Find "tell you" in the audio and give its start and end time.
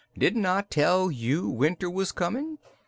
0.63-1.47